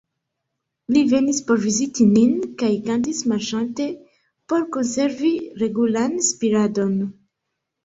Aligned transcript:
Li 0.95 1.01
venis 1.09 1.41
por 1.49 1.59
viziti 1.65 2.07
nin, 2.13 2.31
kaj 2.63 2.71
kantis 2.87 3.21
marŝante 3.33 3.87
por 4.55 4.67
konservi 4.79 5.33
regulan 5.63 6.19
spiradon. 6.33 7.01